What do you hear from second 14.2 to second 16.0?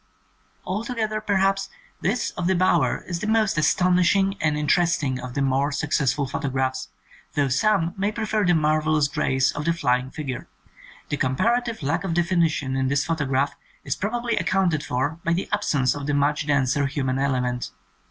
accounted for by the absence